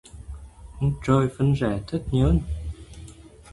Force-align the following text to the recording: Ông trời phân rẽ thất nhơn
Ông 0.79 0.93
trời 1.03 1.27
phân 1.37 1.53
rẽ 1.53 1.79
thất 1.87 2.01
nhơn 2.11 2.39